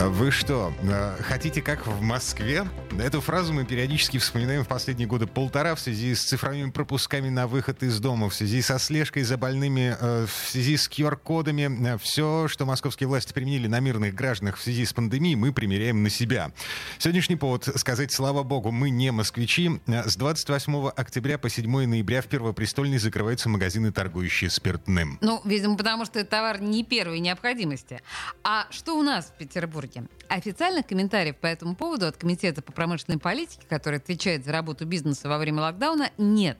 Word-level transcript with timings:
Вы 0.00 0.30
что, 0.30 0.72
э, 0.82 1.16
хотите 1.22 1.60
как 1.60 1.84
в 1.88 2.00
Москве? 2.00 2.64
Эту 3.00 3.20
фразу 3.20 3.52
мы 3.52 3.64
периодически 3.64 4.18
вспоминаем 4.18 4.62
в 4.64 4.68
последние 4.68 5.08
годы 5.08 5.26
полтора 5.26 5.74
в 5.74 5.80
связи 5.80 6.14
с 6.14 6.22
цифровыми 6.22 6.70
пропусками 6.70 7.28
на 7.28 7.48
выход 7.48 7.82
из 7.82 7.98
дома, 7.98 8.28
в 8.28 8.34
связи 8.34 8.62
со 8.62 8.78
слежкой 8.78 9.24
за 9.24 9.36
больными, 9.36 9.96
э, 10.00 10.26
в 10.26 10.50
связи 10.50 10.76
с 10.76 10.88
QR-кодами. 10.88 11.94
Э, 11.94 11.98
Все, 12.00 12.46
что 12.46 12.64
московские 12.64 13.08
власти 13.08 13.32
применили 13.32 13.66
на 13.66 13.80
мирных 13.80 14.14
гражданах 14.14 14.56
в 14.58 14.62
связи 14.62 14.84
с 14.84 14.92
пандемией, 14.92 15.34
мы 15.34 15.52
примеряем 15.52 16.04
на 16.04 16.10
себя. 16.10 16.52
Сегодняшний 16.98 17.36
повод 17.36 17.68
сказать, 17.74 18.12
слава 18.12 18.44
богу, 18.44 18.70
мы 18.70 18.90
не 18.90 19.10
москвичи. 19.10 19.80
С 19.88 20.16
28 20.16 20.90
октября 20.94 21.38
по 21.38 21.48
7 21.50 21.86
ноября 21.86 22.22
в 22.22 22.26
Первопрестольной 22.26 22.98
закрываются 22.98 23.48
магазины, 23.48 23.90
торгующие 23.90 24.48
спиртным. 24.48 25.18
Ну, 25.20 25.40
видимо, 25.44 25.76
потому 25.76 26.04
что 26.04 26.20
это 26.20 26.30
товар 26.30 26.60
не 26.60 26.84
первой 26.84 27.18
необходимости. 27.18 28.00
А 28.44 28.68
что 28.70 28.96
у 28.96 29.02
нас 29.02 29.26
в 29.26 29.38
Петербурге? 29.38 29.87
Официальных 30.28 30.86
комментариев 30.86 31.36
по 31.36 31.46
этому 31.46 31.74
поводу 31.74 32.06
от 32.06 32.16
Комитета 32.16 32.62
по 32.62 32.72
промышленной 32.72 33.18
политике, 33.18 33.66
который 33.68 33.98
отвечает 33.98 34.44
за 34.44 34.52
работу 34.52 34.86
бизнеса 34.86 35.28
во 35.28 35.38
время 35.38 35.62
локдауна, 35.62 36.10
нет. 36.18 36.58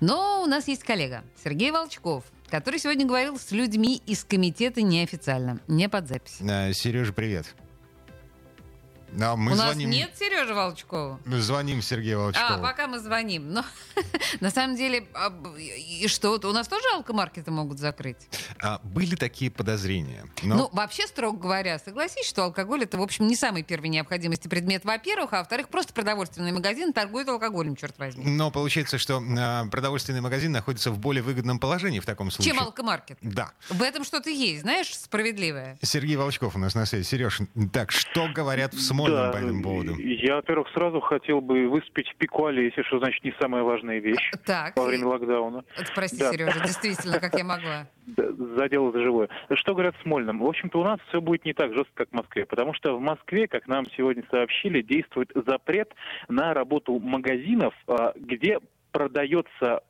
Но 0.00 0.42
у 0.42 0.46
нас 0.46 0.68
есть 0.68 0.84
коллега 0.84 1.24
Сергей 1.42 1.70
Волчков, 1.70 2.24
который 2.48 2.78
сегодня 2.78 3.06
говорил 3.06 3.38
с 3.38 3.50
людьми 3.50 4.00
из 4.06 4.24
комитета 4.24 4.82
неофициально, 4.82 5.60
не 5.68 5.88
под 5.88 6.08
запись. 6.08 6.38
Э, 6.40 6.72
Сережа, 6.72 7.12
привет. 7.12 7.54
А 9.20 9.36
мы 9.36 9.52
у 9.52 9.54
нас 9.54 9.66
звоним, 9.66 9.90
нет 9.90 10.10
Сережи 10.18 10.54
Волчкова? 10.54 11.20
мы 11.24 11.40
звоним 11.40 11.82
Сергею 11.82 12.20
Волчкову. 12.20 12.54
А, 12.54 12.58
пока 12.58 12.86
мы 12.86 12.98
звоним. 12.98 13.52
Но 13.52 13.64
на 14.40 14.50
самом 14.50 14.76
деле, 14.76 15.06
а, 15.14 15.32
и 15.58 16.06
что? 16.08 16.38
У 16.42 16.52
нас 16.52 16.68
тоже 16.68 16.84
алкомаркеты 16.94 17.50
могут 17.50 17.78
закрыть? 17.78 18.28
А, 18.60 18.80
были 18.82 19.14
такие 19.16 19.50
подозрения. 19.50 20.24
Но 20.42 20.56
Ну, 20.56 20.68
вообще, 20.72 21.06
строго 21.06 21.38
говоря, 21.38 21.78
согласись, 21.78 22.26
что 22.26 22.44
алкоголь 22.44 22.84
это, 22.84 22.98
в 22.98 23.02
общем, 23.02 23.26
не 23.26 23.36
самый 23.36 23.62
первой 23.62 23.88
необходимости 23.88 24.48
предмет, 24.48 24.84
во-первых, 24.84 25.32
а 25.32 25.38
во-вторых, 25.38 25.68
просто 25.68 25.92
продовольственный 25.92 26.52
магазин 26.52 26.92
торгует 26.92 27.28
алкоголем, 27.28 27.76
черт 27.76 27.98
возьми. 27.98 28.24
Но 28.24 28.50
получается, 28.50 28.98
что 28.98 29.22
а, 29.38 29.66
продовольственный 29.66 30.20
магазин 30.20 30.52
находится 30.52 30.90
в 30.90 30.98
более 30.98 31.22
выгодном 31.22 31.58
положении 31.58 32.00
в 32.00 32.06
таком 32.06 32.30
случае. 32.30 32.52
Чем 32.54 32.62
алкомаркет? 32.62 33.18
Да. 33.22 33.52
В 33.68 33.82
этом 33.82 34.04
что-то 34.04 34.30
есть, 34.30 34.62
знаешь, 34.62 34.94
справедливое. 34.96 35.78
Сергей 35.82 36.16
Волчков 36.16 36.56
у 36.56 36.58
нас 36.58 36.74
на 36.74 36.86
связи. 36.86 37.04
Сереж, 37.04 37.40
так, 37.72 37.90
что 37.90 38.28
говорят 38.28 38.74
в 38.74 38.80
Смольном 38.98 39.16
Да, 39.26 39.32
по 39.32 39.36
этому 39.36 39.62
поводу? 39.62 39.98
Я, 39.98 40.36
во-первых, 40.36 40.68
сразу 40.74 41.00
хотел 41.00 41.40
бы 41.40 41.68
выступить 41.68 42.08
в 42.10 42.16
пику 42.16 42.46
Олеси, 42.46 42.82
что 42.82 42.98
значит 42.98 43.24
не 43.24 43.32
самая 43.40 43.62
важная 43.62 43.98
вещь 43.98 44.30
Так, 44.46 44.76
во 44.76 44.84
время 44.84 45.06
локдауна. 45.06 45.64
это, 45.76 45.92
прости, 45.94 46.18
Да. 46.18 46.32
Сережа, 46.32 46.60
действительно, 46.60 47.20
как 47.20 47.34
я 47.34 47.44
могла. 47.44 47.86
Да, 48.06 48.24
Задел 48.56 48.90
за 48.90 49.00
живое. 49.02 49.28
Что 49.52 49.74
говорят 49.74 49.94
в 49.98 50.02
Смольном? 50.02 50.38
В 50.40 50.46
общем-то, 50.46 50.80
у 50.80 50.84
нас 50.84 50.98
все 51.08 51.20
будет 51.20 51.44
не 51.44 51.52
так 51.52 51.74
жестко, 51.74 51.92
как 51.94 52.08
в 52.08 52.14
Москве, 52.14 52.46
потому 52.46 52.72
что 52.72 52.96
в 52.96 53.00
Москве, 53.00 53.46
как 53.48 53.68
нам 53.68 53.84
сегодня 53.96 54.24
сообщили, 54.30 54.80
действует 54.80 55.30
запрет 55.34 55.92
на 56.28 56.54
работу 56.54 56.98
магазинов, 56.98 57.74
а, 57.86 58.12
где 58.16 58.60
продается 58.92 59.82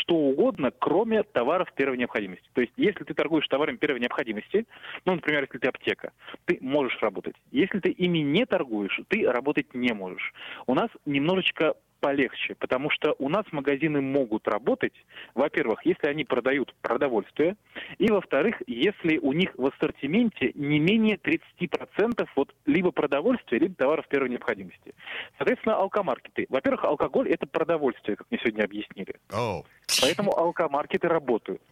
что 0.00 0.14
угодно, 0.14 0.70
кроме 0.78 1.22
товаров 1.22 1.72
первой 1.74 1.96
необходимости. 1.96 2.48
То 2.52 2.60
есть, 2.60 2.72
если 2.76 3.04
ты 3.04 3.14
торгуешь 3.14 3.46
товарами 3.48 3.76
первой 3.76 4.00
необходимости, 4.00 4.66
ну, 5.04 5.14
например, 5.14 5.42
если 5.42 5.58
ты 5.58 5.68
аптека, 5.68 6.12
ты 6.46 6.58
можешь 6.60 6.98
работать. 7.00 7.36
Если 7.50 7.80
ты 7.80 7.90
ими 7.90 8.18
не 8.18 8.46
торгуешь, 8.46 9.00
ты 9.08 9.30
работать 9.30 9.74
не 9.74 9.92
можешь. 9.92 10.32
У 10.66 10.74
нас 10.74 10.90
немножечко 11.06 11.74
полегче, 12.00 12.54
потому 12.56 12.90
что 12.90 13.14
у 13.18 13.28
нас 13.28 13.44
магазины 13.52 14.00
могут 14.00 14.48
работать, 14.48 14.94
во-первых, 15.34 15.84
если 15.84 16.08
они 16.08 16.24
продают 16.24 16.74
продовольствие, 16.82 17.56
и, 17.98 18.10
во-вторых, 18.10 18.60
если 18.66 19.18
у 19.18 19.32
них 19.32 19.50
в 19.56 19.66
ассортименте 19.66 20.52
не 20.54 20.80
менее 20.80 21.16
30% 21.16 22.26
вот 22.34 22.54
либо 22.66 22.90
продовольствия, 22.90 23.58
либо 23.58 23.74
товаров 23.74 24.08
первой 24.08 24.30
необходимости. 24.30 24.94
Соответственно, 25.36 25.76
алкомаркеты. 25.76 26.46
Во-первых, 26.48 26.84
алкоголь– 26.84 27.28
это 27.30 27.46
продовольствие, 27.46 28.16
как 28.16 28.26
мне 28.30 28.40
сегодня 28.40 28.64
объяснили. 28.64 29.14
Оу. 29.32 29.66
Поэтому 30.00 30.36
алкомаркеты 30.36 31.08
работают. 31.08 31.62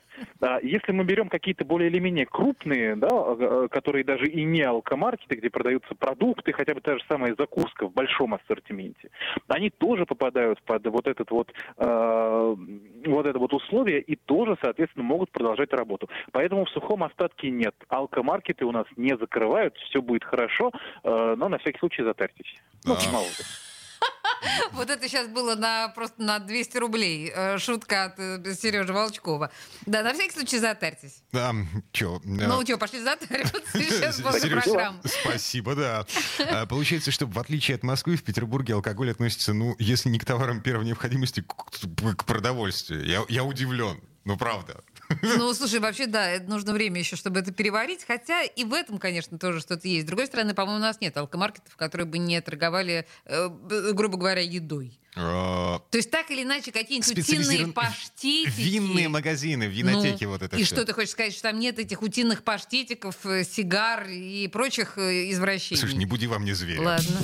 А 0.41 0.59
Если 0.63 0.93
мы 0.93 1.05
берем 1.05 1.29
какие-то 1.29 1.65
более 1.65 1.91
или 1.91 1.99
менее 1.99 2.27
крупные, 2.27 2.97
да, 2.97 3.09
э, 3.11 3.69
которые 3.71 4.05
даже 4.05 4.27
и 4.27 4.45
не 4.45 4.63
алкомаркеты, 4.63 5.37
где 5.37 5.51
продаются 5.51 5.95
продукты, 5.95 6.53
хотя 6.53 6.75
бы 6.75 6.81
та 6.81 6.99
же 6.99 7.05
самая 7.09 7.35
закуска 7.39 7.87
в 7.87 7.93
большом 7.93 8.35
ассортименте, 8.35 9.11
они 9.49 9.71
тоже 9.71 10.07
попадают 10.07 10.61
под 10.63 10.87
вот 10.87 11.07
этот 11.07 11.31
вот, 11.31 11.53
э, 11.77 12.57
вот 13.07 13.27
это 13.27 13.39
вот 13.39 13.53
условие 13.53 14.01
и 14.01 14.17
тоже, 14.17 14.57
соответственно, 14.63 15.05
могут 15.05 15.31
продолжать 15.31 15.73
работу. 15.73 16.09
Поэтому 16.33 16.65
в 16.65 16.71
сухом 16.71 17.05
остатке 17.05 17.51
нет. 17.51 17.75
Алкомаркеты 17.89 18.65
у 18.65 18.73
нас 18.73 18.87
не 18.97 19.17
закрывают, 19.17 19.77
все 19.77 20.03
будет 20.03 20.25
хорошо, 20.25 20.73
э, 21.05 21.35
но 21.37 21.49
на 21.49 21.59
всякий 21.59 21.79
случай 21.79 22.03
затарьтесь. 22.03 22.57
Ну, 22.85 22.95
А. 22.95 23.13
мало 23.13 23.25
ли. 23.25 23.68
Вот 24.73 24.91
это 24.91 25.09
сейчас 25.09 25.29
было 25.29 25.55
на 25.55 25.89
просто 25.89 26.23
на 26.23 26.39
200 26.39 26.77
рублей. 26.79 27.33
Э, 27.35 27.59
Шутка 27.59 28.05
от 28.05 28.17
Сережи 28.59 28.93
Волчкова. 28.93 29.51
Да, 29.87 30.03
на 30.03 30.15
всякий 30.15 30.33
случай 30.33 30.59
затарьтесь. 30.59 31.23
А, 31.33 31.53
чё, 31.93 32.17
а, 32.17 32.21
Ну, 32.25 32.63
что, 32.65 32.79
пошли 32.79 33.01
затариваться 33.01 33.61
сейчас 33.79 34.21
после 34.21 34.51
программы. 34.51 35.01
Спасибо, 35.05 35.75
да. 35.75 36.07
А, 36.39 36.67
Получается, 36.67 37.11
что 37.11 37.27
в 37.27 37.39
отличие 37.39 37.77
от 37.77 37.83
Москвы, 37.83 38.17
в 38.17 38.23
Петербурге 38.23 38.75
алкоголь 38.75 39.11
относится, 39.11 39.53
ну, 39.53 39.75
если 39.79 40.09
не 40.09 40.19
к 40.19 40.25
товарам 40.25 40.61
первой 40.61 40.85
необходимости, 40.85 41.43
к, 41.43 42.25
продовольствию. 42.25 43.27
Я 43.29 43.45
удивлен. 43.45 44.01
Ну, 44.25 44.37
правда. 44.37 44.83
Ну, 45.23 45.53
слушай, 45.55 45.81
вообще, 45.81 46.07
да, 46.07 46.39
нужно 46.47 46.73
время 46.73 46.99
еще, 47.01 47.17
чтобы 47.17 47.41
это 47.41 47.53
переварить. 47.53 48.05
Хотя 48.07 48.43
и 48.43 48.65
в 48.65 48.73
этом, 48.73 48.99
конечно, 48.99 49.39
тоже 49.39 49.61
что-то 49.61 49.89
есть. 49.89 50.05
С 50.05 50.07
другой 50.07 50.27
стороны, 50.27 50.55
по-моему, 50.55 50.79
у 50.79 50.83
нас 50.83 51.01
нет 51.01 51.17
алкомаркетов, 51.17 51.77
которые 51.77 52.07
бы 52.07 52.19
не 52.19 52.41
торговали, 52.41 53.07
э, 53.25 53.49
грубо 53.93 54.17
говоря, 54.19 54.41
едой. 54.41 54.99
А, 55.17 55.81
То 55.91 55.99
есть 55.99 56.11
так 56.11 56.31
или 56.31 56.43
иначе 56.45 56.71
какие-нибудь 56.71 57.19
утиные 57.19 57.67
паштетики. 57.69 58.53
Винные 58.61 59.09
магазины, 59.09 59.65
винотеки, 59.65 60.25
Ну, 60.25 60.31
вот 60.31 60.43
это 60.43 60.57
И 60.57 60.63
всё. 60.63 60.77
что 60.77 60.85
ты 60.85 60.93
хочешь 60.93 61.11
сказать, 61.11 61.33
что 61.33 61.43
там 61.43 61.59
нет 61.59 61.79
этих 61.79 62.03
утиных 62.03 62.45
паштетиков, 62.45 63.17
э, 63.25 63.43
сигар 63.45 64.07
и 64.09 64.47
прочих 64.49 64.97
э, 64.97 65.31
извращений? 65.33 65.81
Слушай, 65.81 65.97
не 65.97 66.07
буди 66.07 66.27
во 66.29 66.39
мне 66.39 66.55
зверя. 66.55 66.83
Ладно. 66.83 67.17